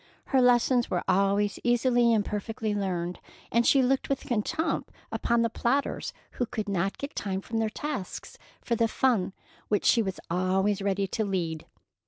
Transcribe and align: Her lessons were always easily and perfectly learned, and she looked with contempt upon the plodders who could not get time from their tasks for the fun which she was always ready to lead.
Her 0.25 0.41
lessons 0.41 0.89
were 0.89 1.03
always 1.07 1.59
easily 1.63 2.11
and 2.11 2.25
perfectly 2.25 2.73
learned, 2.73 3.19
and 3.51 3.67
she 3.67 3.83
looked 3.83 4.09
with 4.09 4.21
contempt 4.25 4.89
upon 5.11 5.43
the 5.43 5.47
plodders 5.51 6.11
who 6.31 6.47
could 6.47 6.67
not 6.67 6.97
get 6.97 7.15
time 7.15 7.39
from 7.39 7.59
their 7.59 7.69
tasks 7.69 8.39
for 8.61 8.75
the 8.75 8.87
fun 8.87 9.33
which 9.67 9.85
she 9.85 10.01
was 10.01 10.19
always 10.31 10.81
ready 10.81 11.05
to 11.09 11.23
lead. 11.23 11.67